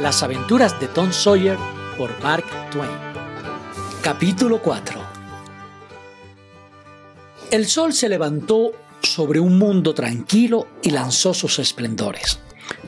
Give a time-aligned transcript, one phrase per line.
[0.00, 1.58] Las aventuras de Tom Sawyer
[1.96, 2.88] por Mark Twain.
[4.00, 5.00] Capítulo 4
[7.50, 8.70] El sol se levantó
[9.02, 12.38] sobre un mundo tranquilo y lanzó sus esplendores,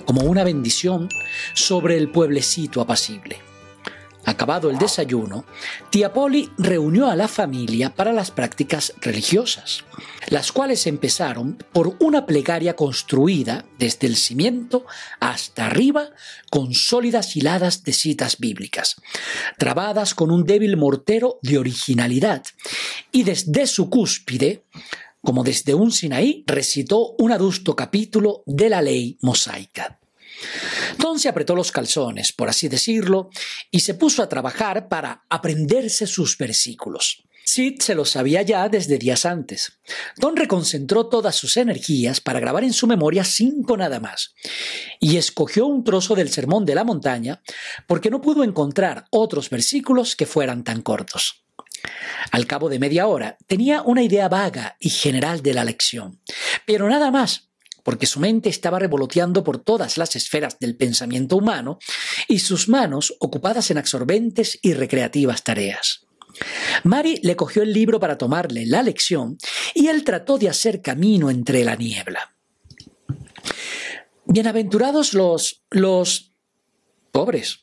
[0.05, 1.09] como una bendición
[1.53, 3.50] sobre el pueblecito apacible.
[4.25, 5.45] Acabado el desayuno,
[5.91, 9.85] tía Polly reunió a la familia para las prácticas religiosas,
[10.29, 14.85] las cuales empezaron por una plegaria construida desde el cimiento
[15.21, 16.11] hasta arriba
[16.51, 18.97] con sólidas hiladas de citas bíblicas,
[19.59, 22.45] trabadas con un débil mortero de originalidad,
[23.13, 24.65] y desde su cúspide,
[25.23, 30.00] como desde un Sinaí, recitó un adusto capítulo de la ley mosaica.
[30.99, 33.31] Tom se apretó los calzones, por así decirlo,
[33.71, 37.25] y se puso a trabajar para aprenderse sus versículos.
[37.45, 39.73] Sid se los sabía ya desde días antes.
[40.21, 44.35] Tom reconcentró todas sus energías para grabar en su memoria cinco nada más,
[45.01, 47.43] y escogió un trozo del Sermón de la Montaña
[47.89, 51.45] porque no pudo encontrar otros versículos que fueran tan cortos.
[52.31, 56.21] Al cabo de media hora tenía una idea vaga y general de la lección,
[56.67, 57.50] pero nada más,
[57.83, 61.79] porque su mente estaba revoloteando por todas las esferas del pensamiento humano
[62.29, 66.07] y sus manos ocupadas en absorbentes y recreativas tareas.
[66.85, 69.39] Mary le cogió el libro para tomarle la lección
[69.75, 72.35] y él trató de hacer camino entre la niebla.
[74.25, 76.33] Bienaventurados los los
[77.11, 77.61] pobres.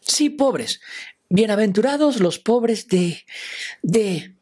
[0.00, 0.80] Sí, pobres.
[1.28, 3.24] Bienaventurados los pobres de
[3.82, 4.36] de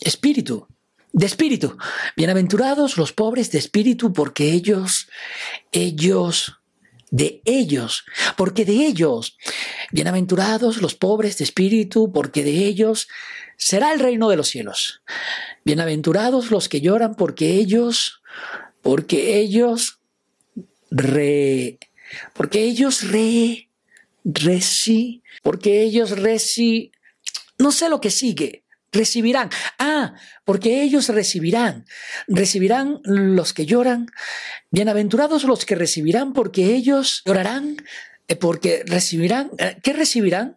[0.00, 0.68] espíritu,
[1.16, 1.78] de espíritu.
[2.14, 5.08] Bienaventurados los pobres de espíritu, porque ellos,
[5.72, 6.58] ellos,
[7.10, 8.04] de ellos,
[8.36, 9.38] porque de ellos.
[9.92, 13.08] Bienaventurados los pobres de espíritu, porque de ellos
[13.56, 15.00] será el reino de los cielos.
[15.64, 18.20] Bienaventurados los que lloran, porque ellos,
[18.82, 20.00] porque ellos,
[20.90, 21.78] re,
[22.34, 23.70] porque ellos re,
[24.22, 26.92] reci, porque ellos reci,
[27.56, 28.65] no sé lo que sigue
[28.96, 29.50] recibirán.
[29.78, 31.86] Ah, porque ellos recibirán.
[32.26, 34.06] Recibirán los que lloran.
[34.70, 37.76] Bienaventurados los que recibirán, porque ellos llorarán,
[38.28, 39.50] eh, porque recibirán.
[39.58, 40.56] Eh, ¿Qué recibirán?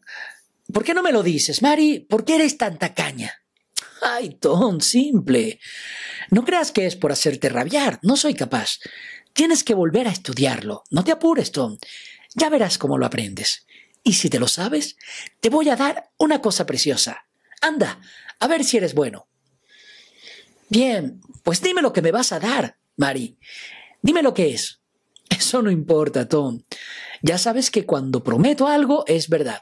[0.73, 1.99] ¿Por qué no me lo dices, Mari?
[1.99, 3.33] ¿Por qué eres tan tacaña?
[4.01, 5.59] Ay, Tom, simple.
[6.29, 7.99] No creas que es por hacerte rabiar.
[8.01, 8.79] No soy capaz.
[9.33, 10.83] Tienes que volver a estudiarlo.
[10.89, 11.77] No te apures, Tom.
[12.35, 13.65] Ya verás cómo lo aprendes.
[14.03, 14.95] Y si te lo sabes,
[15.41, 17.25] te voy a dar una cosa preciosa.
[17.61, 17.99] Anda,
[18.39, 19.27] a ver si eres bueno.
[20.69, 23.37] Bien, pues dime lo que me vas a dar, Mari.
[24.01, 24.81] Dime lo que es.
[25.29, 26.61] Eso no importa, Tom.
[27.21, 29.61] Ya sabes que cuando prometo algo es verdad.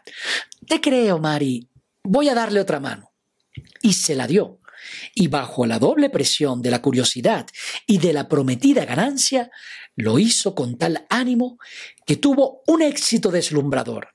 [0.67, 1.69] Te creo, Mari.
[2.03, 3.11] Voy a darle otra mano.
[3.81, 4.59] Y se la dio.
[5.15, 7.47] Y bajo la doble presión de la curiosidad
[7.85, 9.49] y de la prometida ganancia,
[9.95, 11.57] lo hizo con tal ánimo
[12.05, 14.09] que tuvo un éxito deslumbrador.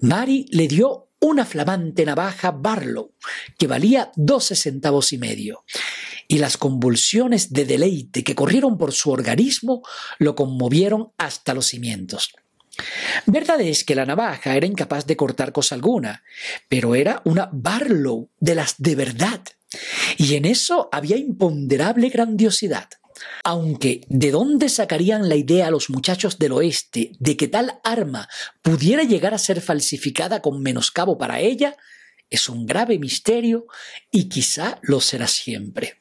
[0.00, 3.14] Mari le dio una flamante navaja Barlow
[3.56, 5.64] que valía doce centavos y medio,
[6.28, 9.82] y las convulsiones de deleite que corrieron por su organismo
[10.18, 12.32] lo conmovieron hasta los cimientos.
[13.26, 16.24] Verdad es que la navaja era incapaz de cortar cosa alguna,
[16.68, 19.42] pero era una Barlow de las de verdad,
[20.18, 22.88] y en eso había imponderable grandiosidad.
[23.44, 28.28] Aunque ¿de dónde sacarían la idea los muchachos del oeste de que tal arma
[28.62, 31.76] pudiera llegar a ser falsificada con menoscabo para ella?
[32.30, 33.66] Es un grave misterio
[34.10, 35.98] y quizá lo será siempre.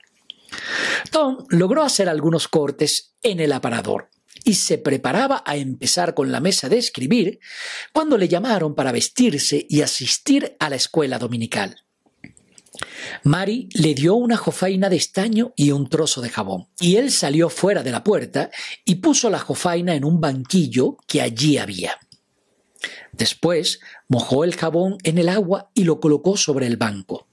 [1.11, 4.09] Tom logró hacer algunos cortes en el aparador
[4.43, 7.39] y se preparaba a empezar con la mesa de escribir
[7.93, 11.83] cuando le llamaron para vestirse y asistir a la escuela dominical.
[13.23, 17.49] Mary le dio una jofaina de estaño y un trozo de jabón, y él salió
[17.49, 18.49] fuera de la puerta
[18.85, 21.97] y puso la jofaina en un banquillo que allí había.
[23.11, 27.27] Después mojó el jabón en el agua y lo colocó sobre el banco.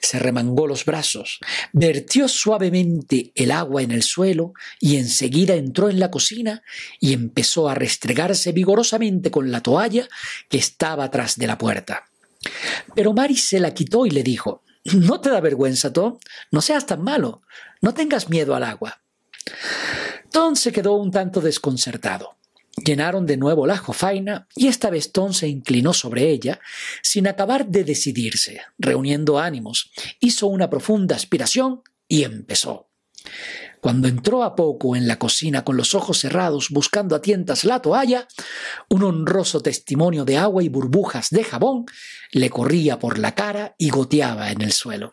[0.00, 1.40] Se remangó los brazos,
[1.72, 6.62] vertió suavemente el agua en el suelo y enseguida entró en la cocina
[7.00, 10.08] y empezó a restregarse vigorosamente con la toalla
[10.48, 12.04] que estaba atrás de la puerta.
[12.94, 14.62] Pero Mary se la quitó y le dijo
[14.94, 16.18] ¿No te da vergüenza, Tom?
[16.50, 17.42] No seas tan malo.
[17.80, 19.00] No tengas miedo al agua.
[20.30, 22.36] Tom se quedó un tanto desconcertado.
[22.84, 26.60] Llenaron de nuevo la jofaina y esta vez Tom se inclinó sobre ella
[27.02, 28.60] sin acabar de decidirse.
[28.78, 29.90] Reuniendo ánimos,
[30.20, 32.90] hizo una profunda aspiración y empezó.
[33.86, 37.80] Cuando entró a poco en la cocina con los ojos cerrados buscando a tientas la
[37.80, 38.26] toalla,
[38.88, 41.86] un honroso testimonio de agua y burbujas de jabón
[42.32, 45.12] le corría por la cara y goteaba en el suelo.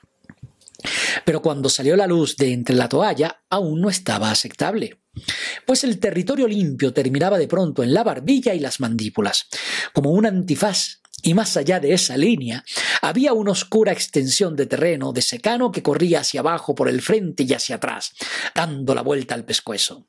[1.23, 5.02] Pero cuando salió la luz de entre la toalla, aún no estaba aceptable.
[5.65, 9.47] Pues el territorio limpio terminaba de pronto en la barbilla y las mandíbulas,
[9.93, 12.65] como un antifaz y más allá de esa línea
[13.01, 17.43] había una oscura extensión de terreno de secano que corría hacia abajo por el frente
[17.43, 18.13] y hacia atrás,
[18.53, 20.05] dando la vuelta al pescuezo.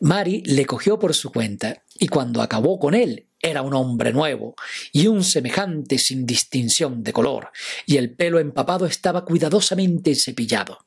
[0.00, 4.54] Mari le cogió por su cuenta y cuando acabó con él era un hombre nuevo
[4.92, 7.50] y un semejante sin distinción de color,
[7.86, 10.78] y el pelo empapado estaba cuidadosamente cepillado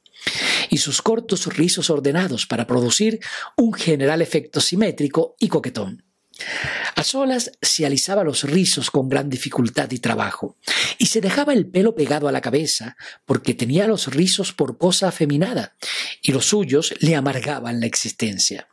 [0.70, 3.20] y sus cortos rizos ordenados para producir
[3.58, 6.04] un general efecto simétrico y coquetón.
[6.96, 10.58] A solas se alisaba los rizos con gran dificultad y trabajo,
[10.98, 15.08] y se dejaba el pelo pegado a la cabeza porque tenía los rizos por cosa
[15.08, 15.76] afeminada,
[16.22, 18.68] y los suyos le amargaban la existencia.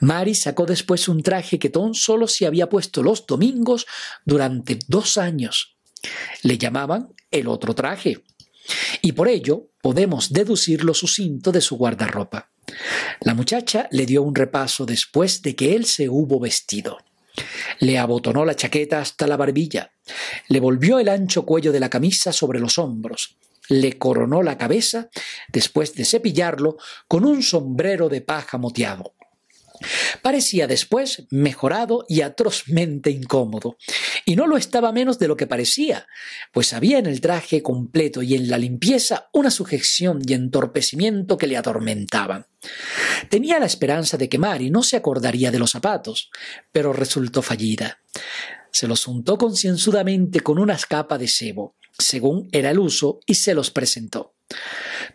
[0.00, 3.86] Mari sacó después un traje que Tom solo se había puesto los domingos
[4.24, 5.76] durante dos años.
[6.42, 8.22] Le llamaban el otro traje,
[9.02, 12.50] y por ello podemos deducir lo sucinto de su guardarropa.
[13.20, 16.98] La muchacha le dio un repaso después de que él se hubo vestido.
[17.80, 19.92] Le abotonó la chaqueta hasta la barbilla,
[20.48, 23.36] le volvió el ancho cuello de la camisa sobre los hombros,
[23.68, 25.08] le coronó la cabeza,
[25.48, 29.14] después de cepillarlo, con un sombrero de paja moteado.
[30.22, 33.76] Parecía después mejorado y atrozmente incómodo,
[34.24, 36.06] y no lo estaba menos de lo que parecía,
[36.52, 41.46] pues había en el traje completo y en la limpieza una sujeción y entorpecimiento que
[41.46, 42.46] le atormentaban.
[43.30, 46.30] Tenía la esperanza de que Mari no se acordaría de los zapatos,
[46.72, 47.98] pero resultó fallida.
[48.70, 53.54] Se los untó concienzudamente con una capa de sebo, según era el uso, y se
[53.54, 54.34] los presentó.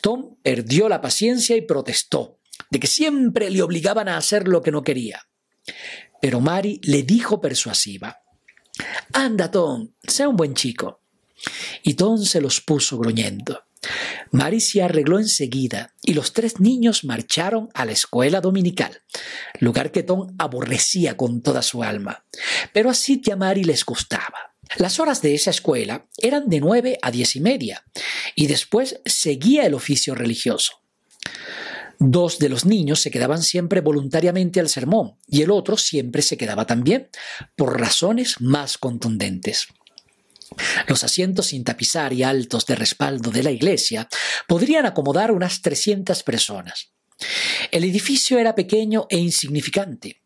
[0.02, 2.40] Tom perdió la paciencia y protestó
[2.70, 5.28] de que siempre le obligaban a hacer lo que no quería.
[6.22, 8.22] Pero Mari le dijo persuasiva,
[9.14, 11.02] Anda, Tom, sea un buen chico.
[11.84, 13.64] Y Tom se los puso gruñendo.
[14.32, 19.02] Mari se arregló enseguida y los tres niños marcharon a la escuela dominical,
[19.60, 22.26] lugar que Tom aborrecía con toda su alma.
[22.72, 24.56] Pero así ya Mari les gustaba.
[24.78, 27.84] Las horas de esa escuela eran de nueve a diez y media,
[28.36, 30.83] y después seguía el oficio religioso.
[32.06, 36.36] Dos de los niños se quedaban siempre voluntariamente al sermón y el otro siempre se
[36.36, 37.08] quedaba también,
[37.56, 39.68] por razones más contundentes.
[40.90, 44.10] Los asientos sin tapizar y altos de respaldo de la iglesia
[44.50, 46.92] podrían acomodar unas 300 personas.
[47.72, 50.22] El edificio era pequeño e insignificante,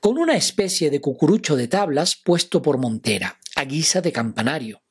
[0.00, 4.82] con una especie de cucurucho de tablas puesto por montera, a guisa de campanario.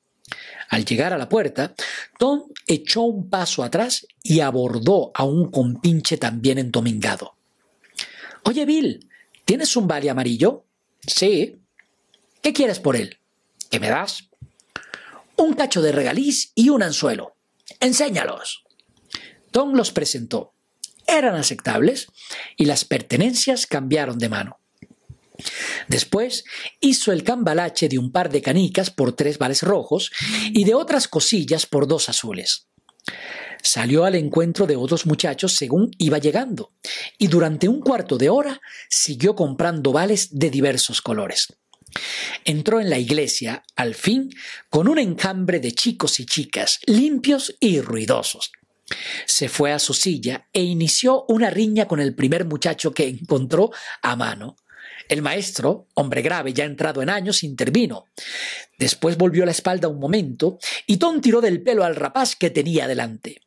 [0.70, 1.74] Al llegar a la puerta,
[2.18, 7.36] Tom echó un paso atrás y abordó a un compinche también entomingado.
[8.44, 9.10] Oye, Bill,
[9.46, 10.66] ¿tienes un vale amarillo?
[11.06, 11.58] Sí.
[12.42, 13.18] ¿Qué quieres por él?
[13.70, 14.30] ¿Qué me das?
[15.36, 17.36] Un cacho de regaliz y un anzuelo.
[17.80, 18.64] Enséñalos.
[19.52, 20.54] Tom los presentó.
[21.08, 22.08] Eran aceptables
[22.56, 24.59] y las pertenencias cambiaron de mano.
[25.88, 26.44] Después
[26.80, 30.12] hizo el cambalache de un par de canicas por tres vales rojos
[30.52, 32.68] y de otras cosillas por dos azules.
[33.62, 36.72] Salió al encuentro de otros muchachos según iba llegando,
[37.18, 41.48] y durante un cuarto de hora siguió comprando vales de diversos colores.
[42.46, 44.30] Entró en la iglesia, al fin,
[44.70, 48.52] con un encambre de chicos y chicas, limpios y ruidosos.
[49.26, 53.72] Se fue a su silla e inició una riña con el primer muchacho que encontró
[54.02, 54.56] a mano.
[55.10, 58.06] El maestro, hombre grave ya entrado en años, intervino.
[58.78, 62.88] Después volvió la espalda un momento y Tom tiró del pelo al rapaz que tenía
[62.88, 63.42] delante.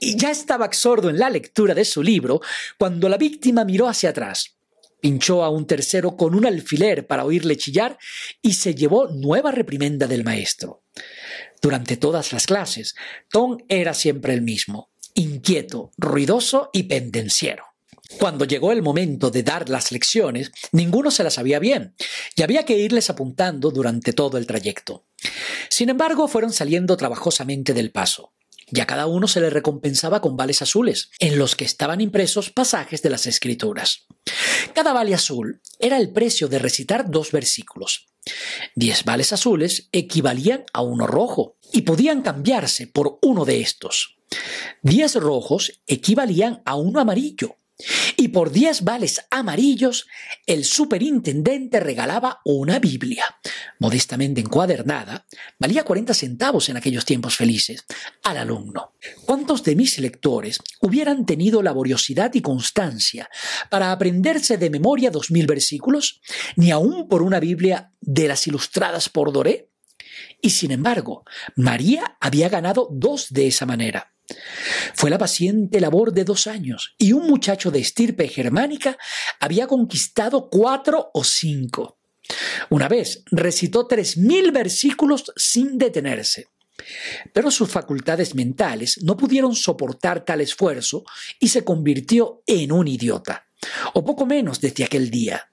[0.00, 2.42] Y ya estaba absorto en la lectura de su libro
[2.78, 4.58] cuando la víctima miró hacia atrás.
[5.00, 7.96] Pinchó a un tercero con un alfiler para oírle chillar
[8.42, 10.82] y se llevó nueva reprimenda del maestro.
[11.62, 12.94] Durante todas las clases,
[13.30, 17.67] Tom era siempre el mismo, inquieto, ruidoso y pendenciero.
[18.16, 21.94] Cuando llegó el momento de dar las lecciones, ninguno se las sabía bien,
[22.34, 25.04] y había que irles apuntando durante todo el trayecto.
[25.68, 28.32] Sin embargo, fueron saliendo trabajosamente del paso,
[28.70, 32.50] y a cada uno se le recompensaba con vales azules, en los que estaban impresos
[32.50, 34.06] pasajes de las escrituras.
[34.74, 38.08] Cada vale azul era el precio de recitar dos versículos.
[38.74, 44.16] Diez vales azules equivalían a uno rojo, y podían cambiarse por uno de estos.
[44.82, 47.57] Diez rojos equivalían a uno amarillo,
[48.16, 50.08] y por 10 vales amarillos,
[50.46, 53.24] el superintendente regalaba una Biblia,
[53.78, 55.26] modestamente encuadernada,
[55.58, 57.84] valía 40 centavos en aquellos tiempos felices,
[58.24, 58.94] al alumno.
[59.24, 63.28] ¿Cuántos de mis lectores hubieran tenido laboriosidad y constancia
[63.70, 66.20] para aprenderse de memoria dos mil versículos,
[66.56, 69.70] ni aún por una Biblia de las ilustradas por Doré?
[70.40, 74.17] Y sin embargo, María había ganado dos de esa manera.
[74.94, 78.98] Fue la paciente labor de dos años y un muchacho de estirpe germánica
[79.40, 81.98] había conquistado cuatro o cinco.
[82.70, 86.48] Una vez recitó tres mil versículos sin detenerse.
[87.32, 91.04] Pero sus facultades mentales no pudieron soportar tal esfuerzo
[91.40, 93.48] y se convirtió en un idiota,
[93.94, 95.50] o poco menos desde aquel día.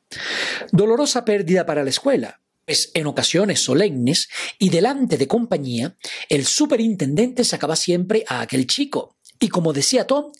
[0.71, 5.97] Dolorosa pérdida para la escuela, pues en ocasiones solemnes y delante de compañía,
[6.29, 10.31] el superintendente sacaba siempre a aquel chico y, como decía Tom,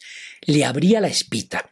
[0.41, 1.71] le abría la espita.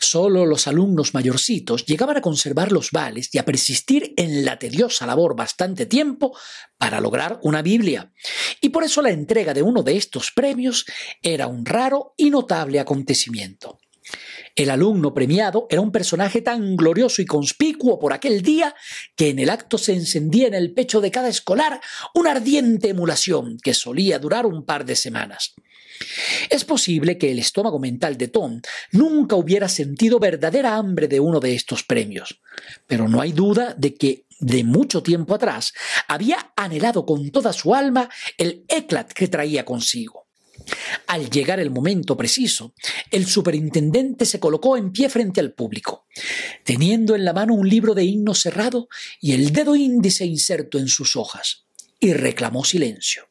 [0.00, 5.06] Solo los alumnos mayorcitos llegaban a conservar los vales y a persistir en la tediosa
[5.06, 6.36] labor bastante tiempo
[6.76, 8.12] para lograr una Biblia.
[8.60, 10.84] Y por eso la entrega de uno de estos premios
[11.22, 13.78] era un raro y notable acontecimiento.
[14.56, 18.74] El alumno premiado era un personaje tan glorioso y conspicuo por aquel día
[19.16, 21.80] que en el acto se encendía en el pecho de cada escolar
[22.14, 25.54] una ardiente emulación que solía durar un par de semanas.
[26.50, 28.60] Es posible que el estómago mental de Tom
[28.92, 32.40] nunca hubiera sentido verdadera hambre de uno de estos premios,
[32.86, 35.72] pero no hay duda de que de mucho tiempo atrás
[36.06, 38.08] había anhelado con toda su alma
[38.38, 40.23] el éclat que traía consigo.
[41.06, 42.74] Al llegar el momento preciso,
[43.10, 46.06] el superintendente se colocó en pie frente al público,
[46.64, 48.88] teniendo en la mano un libro de himno cerrado
[49.20, 51.66] y el dedo índice inserto en sus hojas,
[52.00, 53.28] y reclamó silencio.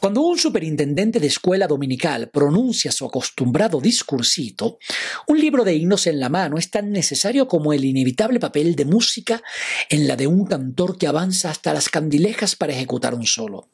[0.00, 4.78] Cuando un superintendente de escuela dominical pronuncia su acostumbrado discursito,
[5.26, 8.86] un libro de himnos en la mano es tan necesario como el inevitable papel de
[8.86, 9.42] música
[9.90, 13.68] en la de un cantor que avanza hasta las candilejas para ejecutar un solo.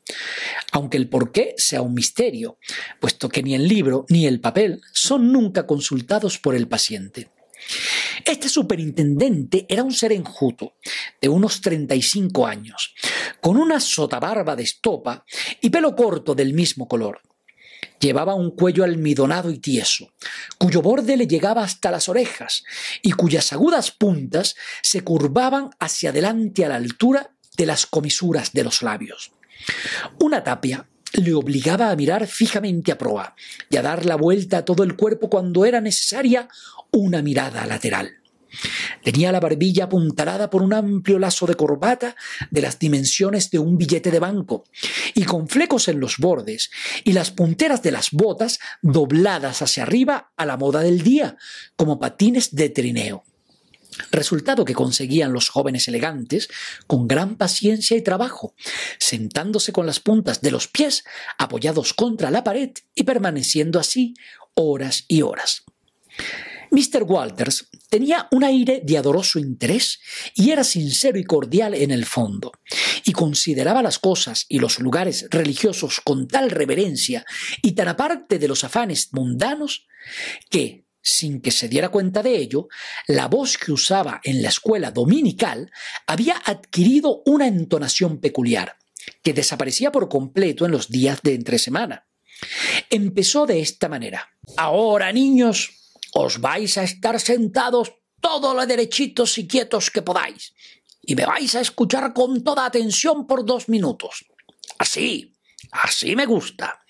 [0.72, 2.58] Aunque el porqué sea un misterio,
[2.98, 7.30] puesto que ni el libro ni el papel son nunca consultados por el paciente.
[8.24, 10.74] Este superintendente era un ser enjuto,
[11.20, 12.94] de unos 35 años,
[13.40, 15.24] con una sotabarba de estopa
[15.60, 17.20] y pelo corto del mismo color.
[18.00, 20.12] Llevaba un cuello almidonado y tieso,
[20.58, 22.64] cuyo borde le llegaba hasta las orejas
[23.02, 28.64] y cuyas agudas puntas se curvaban hacia adelante a la altura de las comisuras de
[28.64, 29.32] los labios.
[30.20, 33.34] Una tapia le obligaba a mirar fijamente a proa
[33.70, 36.48] y a dar la vuelta a todo el cuerpo cuando era necesaria
[36.90, 38.16] una mirada lateral.
[39.02, 42.16] Tenía la barbilla apuntalada por un amplio lazo de corbata
[42.50, 44.64] de las dimensiones de un billete de banco
[45.14, 46.70] y con flecos en los bordes
[47.04, 51.36] y las punteras de las botas dobladas hacia arriba a la moda del día,
[51.76, 53.24] como patines de trineo.
[54.10, 56.48] Resultado que conseguían los jóvenes elegantes
[56.86, 58.54] con gran paciencia y trabajo,
[58.98, 61.04] sentándose con las puntas de los pies
[61.38, 64.14] apoyados contra la pared y permaneciendo así
[64.54, 65.64] horas y horas.
[66.70, 67.04] Mr.
[67.04, 70.00] Walters tenía un aire de adoroso interés
[70.34, 72.52] y era sincero y cordial en el fondo,
[73.04, 77.24] y consideraba las cosas y los lugares religiosos con tal reverencia
[77.62, 79.86] y tan aparte de los afanes mundanos
[80.50, 82.66] que, sin que se diera cuenta de ello,
[83.06, 85.70] la voz que usaba en la escuela dominical
[86.04, 88.76] había adquirido una entonación peculiar,
[89.22, 92.08] que desaparecía por completo en los días de entre semana.
[92.90, 94.30] Empezó de esta manera.
[94.56, 95.70] Ahora, niños,
[96.12, 100.54] os vais a estar sentados todo lo derechitos y quietos que podáis,
[101.02, 104.26] y me vais a escuchar con toda atención por dos minutos.
[104.76, 105.36] Así,
[105.70, 106.80] así me gusta.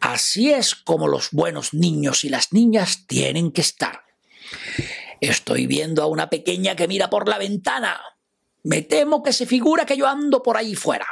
[0.00, 4.02] Así es como los buenos niños y las niñas tienen que estar.
[5.20, 8.00] Estoy viendo a una pequeña que mira por la ventana.
[8.62, 11.06] Me temo que se figura que yo ando por ahí fuera.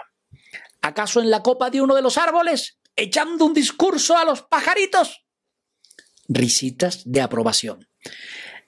[0.81, 5.25] ¿Acaso en la copa de uno de los árboles, echando un discurso a los pajaritos?
[6.29, 7.89] Risitas de aprobación.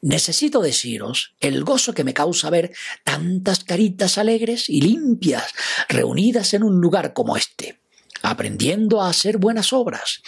[0.02, 2.72] Necesito deciros el gozo que me causa ver
[3.04, 5.52] tantas caritas alegres y limpias
[5.88, 7.79] reunidas en un lugar como este
[8.22, 10.22] aprendiendo a hacer buenas obras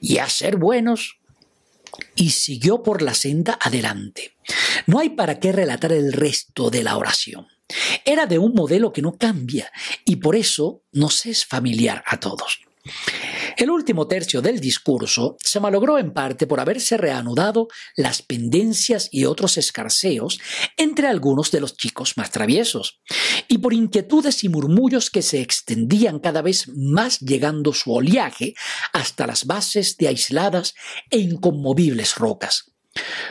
[0.00, 1.18] y a ser buenos,
[2.14, 4.36] y siguió por la senda adelante.
[4.86, 7.46] No hay para qué relatar el resto de la oración.
[8.04, 9.70] Era de un modelo que no cambia
[10.04, 12.60] y por eso nos es familiar a todos.
[13.56, 19.24] El último tercio del discurso se malogró en parte por haberse reanudado las pendencias y
[19.24, 20.38] otros escarceos
[20.76, 23.00] entre algunos de los chicos más traviesos,
[23.48, 28.54] y por inquietudes y murmullos que se extendían cada vez más llegando su oleaje
[28.92, 30.74] hasta las bases de aisladas
[31.10, 32.72] e inconmovibles rocas,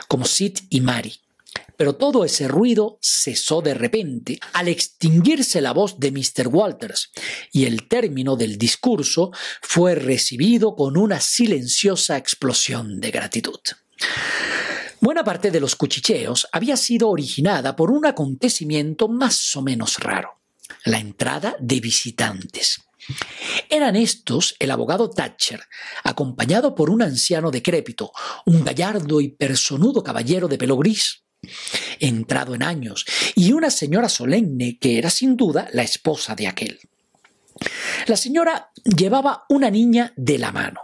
[0.08, 1.14] como Sid y Mary,
[1.78, 6.48] pero todo ese ruido cesó de repente al extinguirse la voz de Mr.
[6.48, 7.12] Walters
[7.52, 13.60] y el término del discurso fue recibido con una silenciosa explosión de gratitud.
[15.02, 20.40] Buena parte de los cuchicheos había sido originada por un acontecimiento más o menos raro,
[20.84, 22.80] la entrada de visitantes.
[23.70, 25.62] Eran estos el abogado Thatcher,
[26.04, 28.12] acompañado por un anciano decrépito,
[28.46, 31.25] un gallardo y personudo caballero de pelo gris,
[32.00, 36.80] entrado en años, y una señora solemne que era sin duda la esposa de aquel.
[38.08, 40.82] La señora llevaba una niña de la mano.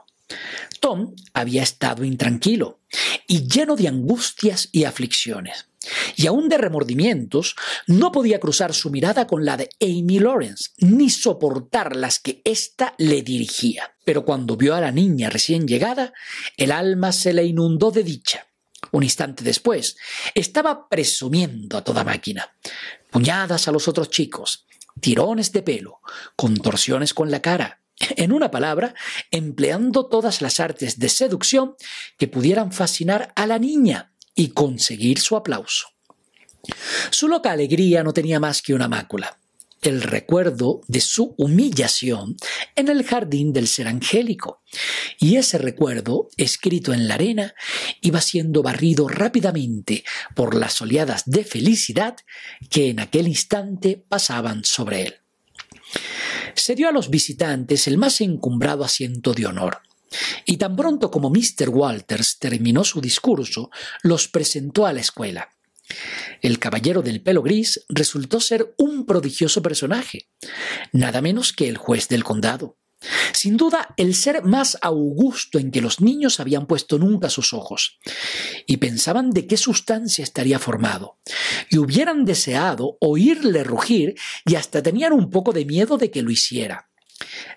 [0.79, 2.79] Tom había estado intranquilo
[3.27, 5.67] y lleno de angustias y aflicciones.
[6.15, 7.55] Y aún de remordimientos,
[7.87, 12.93] no podía cruzar su mirada con la de Amy Lawrence, ni soportar las que ésta
[12.97, 13.95] le dirigía.
[14.05, 16.13] Pero cuando vio a la niña recién llegada,
[16.57, 18.47] el alma se le inundó de dicha.
[18.91, 19.97] Un instante después,
[20.35, 22.55] estaba presumiendo a toda máquina.
[23.09, 24.65] Puñadas a los otros chicos,
[24.99, 26.01] tirones de pelo,
[26.35, 28.95] contorsiones con la cara, en una palabra,
[29.29, 31.75] empleando todas las artes de seducción
[32.17, 35.87] que pudieran fascinar a la niña y conseguir su aplauso.
[37.09, 39.39] Su loca alegría no tenía más que una mácula,
[39.81, 42.35] el recuerdo de su humillación
[42.75, 44.61] en el jardín del ser angélico,
[45.19, 47.53] y ese recuerdo, escrito en la arena,
[48.01, 50.03] iba siendo barrido rápidamente
[50.35, 52.15] por las oleadas de felicidad
[52.69, 55.15] que en aquel instante pasaban sobre él
[56.55, 59.79] se dio a los visitantes el más encumbrado asiento de honor.
[60.45, 61.69] Y tan pronto como Mr.
[61.69, 63.69] Walters terminó su discurso,
[64.03, 65.49] los presentó a la escuela.
[66.41, 70.29] El caballero del pelo gris resultó ser un prodigioso personaje,
[70.91, 72.77] nada menos que el juez del condado.
[73.33, 77.99] Sin duda, el ser más augusto en que los niños habían puesto nunca sus ojos,
[78.67, 81.17] y pensaban de qué sustancia estaría formado,
[81.69, 86.29] y hubieran deseado oírle rugir y hasta tenían un poco de miedo de que lo
[86.29, 86.89] hiciera.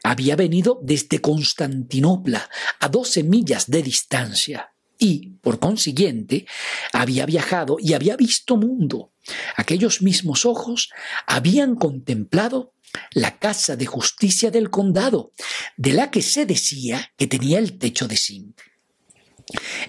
[0.03, 2.49] Había venido desde Constantinopla,
[2.81, 4.74] a doce millas de distancia,
[5.05, 6.47] y, por consiguiente,
[6.95, 9.13] había viajado y había visto mundo.
[9.55, 10.89] Aquellos mismos ojos
[11.27, 12.73] habían contemplado
[13.13, 15.33] la Casa de Justicia del Condado,
[15.77, 18.59] de la que se decía que tenía el techo de zinc.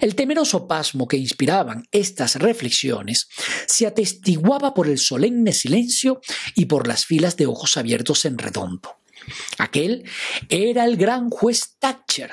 [0.02, 3.28] El temeroso pasmo que inspiraban estas reflexiones
[3.66, 6.20] se atestiguaba por el solemne silencio
[6.54, 8.98] y por las filas de ojos abiertos en redondo.
[9.58, 10.08] Aquel
[10.48, 12.32] era el gran juez Thatcher,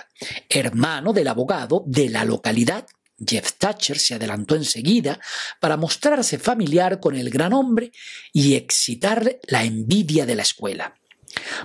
[0.49, 2.85] hermano del abogado de la localidad
[3.25, 5.19] Jeff Thatcher se adelantó enseguida
[5.59, 7.91] para mostrarse familiar con el gran hombre
[8.31, 10.95] y excitarle la envidia de la escuela.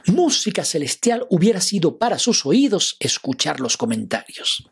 [0.06, 4.70] Música celestial hubiera sido para sus oídos escuchar los comentarios.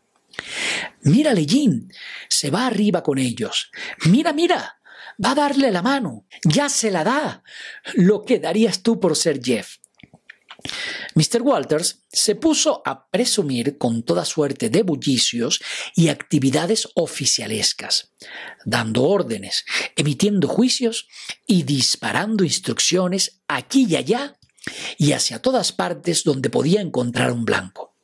[1.01, 1.87] Mírale, Jim,
[2.29, 3.71] se va arriba con ellos.
[4.05, 4.79] Mira, mira,
[5.23, 6.25] va a darle la mano.
[6.43, 7.43] Ya se la da.
[7.93, 9.77] Lo que darías tú por ser Jeff.
[11.15, 11.41] Mr.
[11.41, 15.61] Walters se puso a presumir con toda suerte de bullicios
[15.95, 18.13] y actividades oficialescas,
[18.65, 19.65] dando órdenes,
[19.95, 21.07] emitiendo juicios
[21.45, 24.37] y disparando instrucciones aquí y allá
[24.97, 27.95] y hacia todas partes donde podía encontrar un blanco.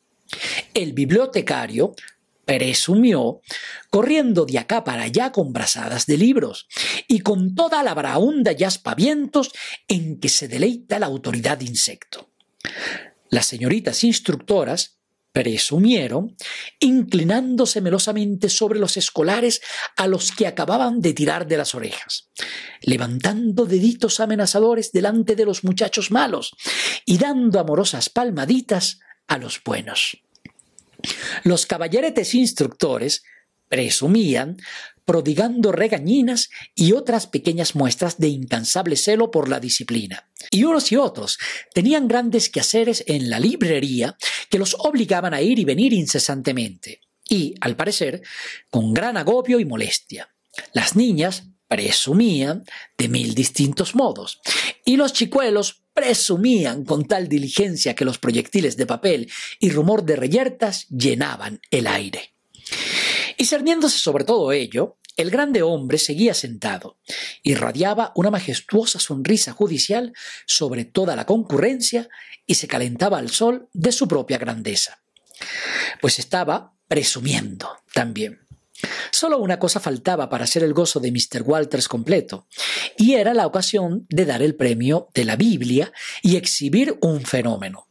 [0.74, 1.96] El bibliotecario
[2.46, 3.42] presumió,
[3.90, 6.68] corriendo de acá para allá con brazadas de libros
[7.08, 9.52] y con toda la braunda y aspavientos
[9.88, 12.33] en que se deleita la autoridad de insecto.
[13.30, 15.00] Las señoritas instructoras
[15.32, 16.38] presumieron,
[16.80, 19.62] inclinándose melosamente sobre los escolares
[19.98, 22.30] a los que acababan de tirar de las orejas,
[22.82, 26.56] levantando deditos amenazadores delante de los muchachos malos
[27.06, 30.20] y dando amorosas palmaditas a los buenos.
[31.44, 33.24] Los caballeretes instructores
[33.74, 34.58] presumían
[35.04, 40.30] prodigando regañinas y otras pequeñas muestras de incansable celo por la disciplina.
[40.52, 41.40] Y unos y otros
[41.74, 44.16] tenían grandes quehaceres en la librería
[44.52, 48.22] que los obligaban a ir y venir incesantemente, y, al parecer,
[48.70, 50.30] con gran agobio y molestia.
[50.72, 54.40] Las niñas presumían de mil distintos modos,
[54.86, 60.16] y los chicuelos presumían con tal diligencia que los proyectiles de papel y rumor de
[60.16, 62.33] reyertas llenaban el aire.
[63.38, 66.98] Y cerniéndose sobre todo ello, el grande hombre seguía sentado,
[67.44, 70.14] irradiaba una majestuosa sonrisa judicial
[70.48, 72.10] sobre toda la concurrencia
[72.48, 75.04] y se calentaba al sol de su propia grandeza.
[76.02, 78.40] Pues estaba presumiendo también.
[79.12, 81.44] Solo una cosa faltaba para ser el gozo de Mr.
[81.44, 82.48] Walters completo,
[82.98, 87.88] y era la ocasión de dar el premio de la Biblia y exhibir un fenómeno.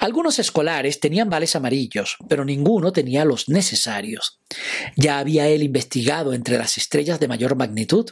[0.00, 4.40] Algunos escolares tenían vales amarillos, pero ninguno tenía los necesarios.
[4.96, 8.10] Ya había él investigado entre las estrellas de mayor magnitud.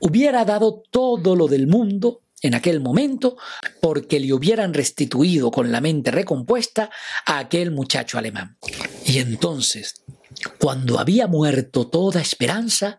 [0.00, 3.36] Hubiera dado todo lo del mundo en aquel momento
[3.80, 6.90] porque le hubieran restituido con la mente recompuesta
[7.26, 8.56] a aquel muchacho alemán.
[9.04, 10.04] Y entonces,
[10.58, 12.98] Cuando había muerto toda esperanza,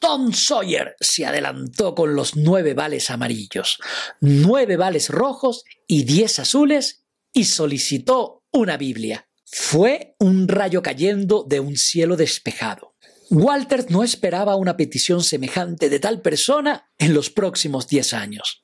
[0.00, 3.78] Tom Sawyer se adelantó con los nueve vales amarillos,
[4.20, 9.28] nueve vales rojos y diez azules y solicitó una Biblia.
[9.44, 12.94] Fue un rayo cayendo de un cielo despejado.
[13.30, 18.62] Walter no esperaba una petición semejante de tal persona en los próximos diez años.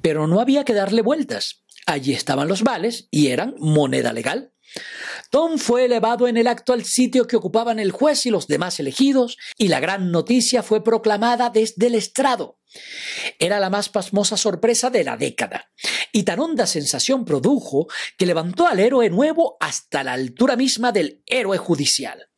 [0.00, 1.64] Pero no había que darle vueltas.
[1.86, 4.52] Allí estaban los vales y eran moneda legal.
[5.30, 8.80] Tom fue elevado en el acto al sitio que ocupaban el juez y los demás
[8.80, 12.58] elegidos, y la gran noticia fue proclamada desde el estrado.
[13.38, 15.70] Era la más pasmosa sorpresa de la década,
[16.10, 17.86] y tan honda sensación produjo
[18.18, 22.28] que levantó al héroe nuevo hasta la altura misma del héroe judicial.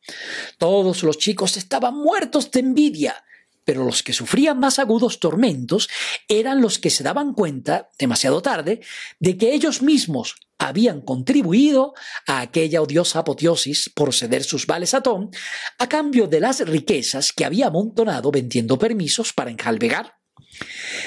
[0.59, 3.23] Todos los chicos estaban muertos de envidia,
[3.65, 5.89] pero los que sufrían más agudos tormentos
[6.27, 8.81] eran los que se daban cuenta, demasiado tarde,
[9.19, 11.93] de que ellos mismos habían contribuido
[12.27, 15.29] a aquella odiosa apoteosis por ceder sus vales a Tom
[15.77, 20.15] a cambio de las riquezas que había amontonado vendiendo permisos para enjalvegar.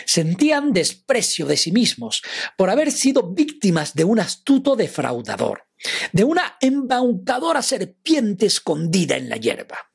[0.05, 2.23] Sentían desprecio de sí mismos
[2.57, 5.69] por haber sido víctimas de un astuto defraudador,
[6.13, 9.91] de una embaucadora serpiente escondida en la hierba.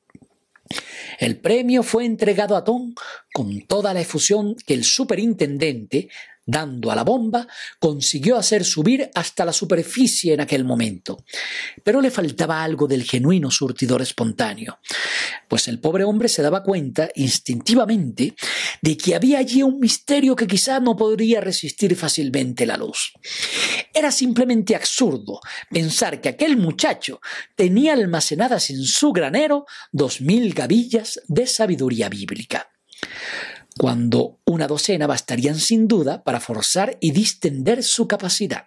[1.18, 2.94] El premio fue entregado a Tom
[3.32, 6.08] con toda la efusión que el superintendente,
[6.44, 7.46] dando a la bomba,
[7.78, 11.24] consiguió hacer subir hasta la superficie en aquel momento.
[11.84, 14.78] Pero le faltaba algo del genuino surtidor espontáneo,
[15.48, 18.34] pues el pobre hombre se daba cuenta instintivamente
[18.80, 23.12] de que había allí un misterio que quizá no podría resistir fácilmente la luz.
[23.94, 27.20] Era simplemente absurdo pensar que aquel muchacho
[27.54, 32.68] tenía almacenadas en su granero dos mil gavillas de sabiduría bíblica
[33.78, 38.66] cuando una docena bastarían sin duda para forzar y distender su capacidad.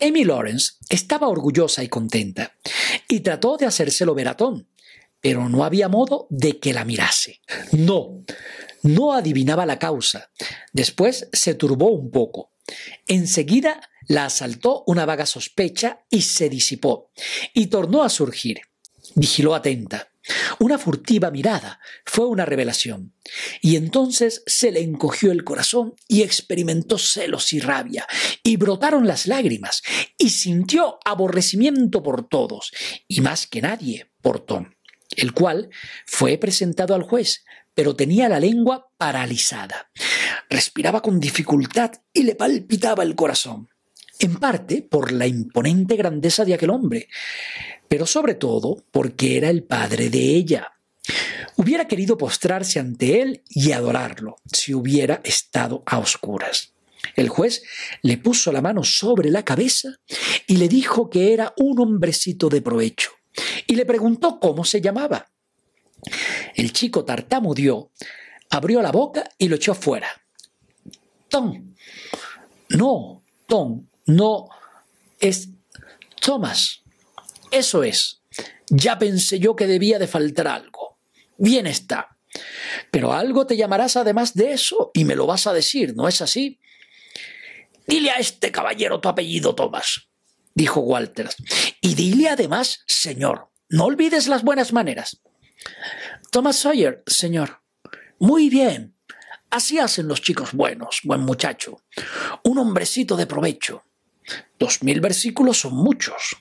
[0.00, 2.56] Amy Lawrence estaba orgullosa y contenta,
[3.08, 4.64] y trató de hacérselo ver a Tom,
[5.20, 7.40] pero no había modo de que la mirase.
[7.72, 8.24] No,
[8.82, 10.30] no adivinaba la causa.
[10.72, 12.52] Después se turbó un poco.
[13.06, 17.10] Enseguida la asaltó una vaga sospecha y se disipó,
[17.52, 18.60] y tornó a surgir.
[19.14, 20.12] Vigiló atenta.
[20.60, 23.14] Una furtiva mirada fue una revelación,
[23.60, 28.06] y entonces se le encogió el corazón y experimentó celos y rabia,
[28.42, 29.82] y brotaron las lágrimas,
[30.18, 32.72] y sintió aborrecimiento por todos,
[33.06, 34.74] y más que nadie por Tom,
[35.16, 35.70] el cual
[36.06, 37.44] fue presentado al juez,
[37.74, 39.92] pero tenía la lengua paralizada.
[40.50, 43.68] Respiraba con dificultad y le palpitaba el corazón
[44.18, 47.08] en parte por la imponente grandeza de aquel hombre,
[47.88, 50.72] pero sobre todo porque era el padre de ella.
[51.56, 56.74] Hubiera querido postrarse ante él y adorarlo si hubiera estado a oscuras.
[57.16, 57.62] El juez
[58.02, 59.88] le puso la mano sobre la cabeza
[60.46, 63.10] y le dijo que era un hombrecito de provecho,
[63.66, 65.30] y le preguntó cómo se llamaba.
[66.54, 67.92] El chico tartamudeó,
[68.50, 70.08] abrió la boca y lo echó fuera.
[71.28, 71.74] Tom.
[72.70, 74.48] No, Tom, no
[75.20, 75.50] es
[76.20, 76.82] Thomas.
[77.50, 78.22] Eso es.
[78.68, 80.98] Ya pensé yo que debía de faltar algo.
[81.36, 82.16] Bien está.
[82.90, 86.20] Pero algo te llamarás además de eso y me lo vas a decir, ¿no es
[86.20, 86.58] así?
[87.86, 90.08] Dile a este caballero tu apellido, Thomas,
[90.54, 91.36] dijo Walters.
[91.80, 95.22] Y dile además, señor, no olvides las buenas maneras.
[96.30, 97.62] Thomas Sawyer, señor.
[98.18, 98.96] Muy bien.
[99.50, 101.82] Así hacen los chicos buenos, buen muchacho.
[102.44, 103.84] Un hombrecito de provecho.
[104.58, 106.36] Dos mil versículos son muchos,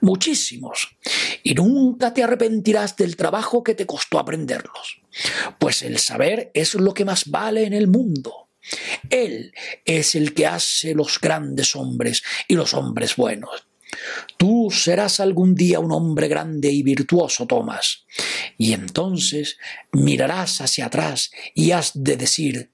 [0.00, 0.96] muchísimos,
[1.42, 5.00] y nunca te arrepentirás del trabajo que te costó aprenderlos,
[5.58, 8.48] pues el saber es lo que más vale en el mundo.
[9.10, 9.52] Él
[9.84, 13.66] es el que hace los grandes hombres y los hombres buenos.
[14.36, 18.04] Tú serás algún día un hombre grande y virtuoso, Tomás,
[18.58, 19.58] y entonces
[19.92, 22.70] mirarás hacia atrás y has de decir,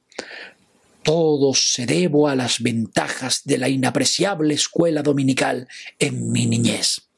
[1.02, 7.08] todo se debo a las ventajas de la inapreciable escuela dominical en mi niñez.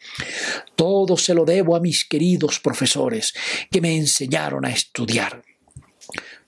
[0.76, 3.34] Todo se lo debo a mis queridos profesores
[3.70, 5.42] que me enseñaron a estudiar.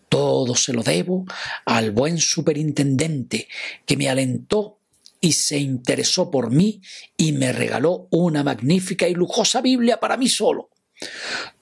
[0.09, 1.25] Todo se lo debo
[1.64, 3.49] al buen superintendente
[3.85, 4.79] que me alentó
[5.20, 6.81] y se interesó por mí
[7.16, 10.70] y me regaló una magnífica y lujosa Biblia para mí solo.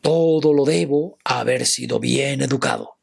[0.00, 2.93] Todo lo debo a haber sido bien educado.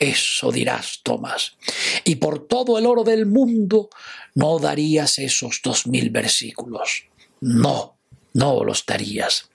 [0.00, 1.56] Eso dirás, Tomás.
[2.04, 3.90] Y por todo el oro del mundo
[4.34, 7.04] no darías esos dos mil versículos.
[7.40, 7.98] No,
[8.32, 9.50] no los darías.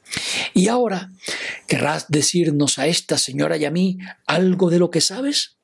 [0.53, 1.11] Y ahora,
[1.67, 5.57] ¿querrás decirnos a esta señora y a mí algo de lo que sabes?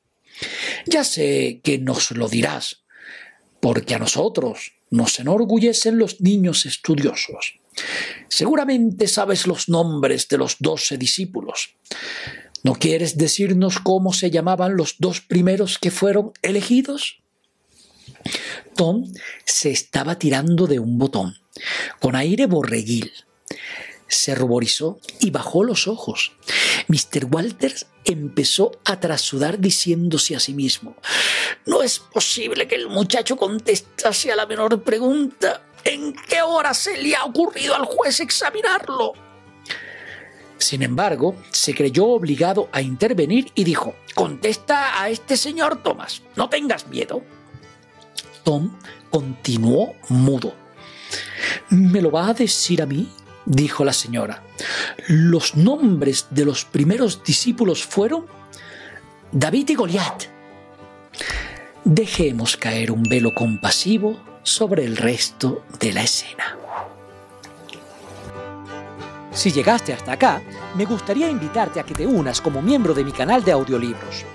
[0.88, 2.82] Ya sé que nos lo dirás,
[3.60, 7.60] porque a nosotros nos enorgullecen los niños estudiosos.
[8.28, 11.76] Seguramente sabes los nombres de los doce discípulos.
[12.64, 17.22] ¿No quieres decirnos cómo se llamaban los dos primeros que fueron elegidos?
[18.76, 19.12] Tom
[19.46, 21.38] se estaba tirando de un botón,
[22.00, 23.12] con aire borreguil.
[24.08, 26.34] Se ruborizó y bajó los ojos.
[26.88, 27.26] Mr.
[27.32, 30.96] Walters empezó a trasudar diciéndose a sí mismo,
[31.66, 35.62] no es posible que el muchacho contestase a la menor pregunta.
[35.84, 39.31] ¿En qué hora se le ha ocurrido al juez examinarlo?
[40.62, 46.50] Sin embargo, se creyó obligado a intervenir y dijo, contesta a este señor Thomas, no
[46.50, 47.24] tengas miedo.
[48.44, 48.72] Tom
[49.10, 50.54] continuó mudo.
[51.72, 53.10] ¿Me lo va a decir a mí?
[53.44, 54.44] dijo la señora.
[55.08, 58.28] Los nombres de los primeros discípulos fueron
[59.32, 60.26] David y Goliat.
[61.84, 66.61] Dejemos caer un velo compasivo sobre el resto de la escena.
[69.34, 70.42] Si llegaste hasta acá,
[70.76, 74.26] me gustaría invitarte a que te unas como miembro de mi canal de audiolibros.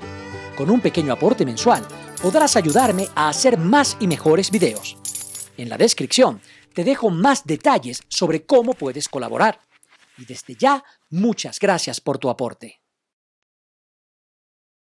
[0.56, 1.86] Con un pequeño aporte mensual,
[2.22, 4.96] podrás ayudarme a hacer más y mejores videos.
[5.58, 6.40] En la descripción
[6.72, 9.60] te dejo más detalles sobre cómo puedes colaborar.
[10.16, 12.80] Y desde ya, muchas gracias por tu aporte.